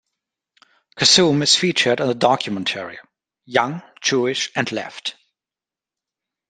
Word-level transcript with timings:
Khazzoom 0.97 1.43
is 1.43 1.55
featured 1.55 1.99
in 1.99 2.07
the 2.07 2.15
documentary, 2.15 2.97
"Young, 3.45 3.83
Jewish, 4.01 4.51
and 4.55 4.71
Left". 4.71 5.15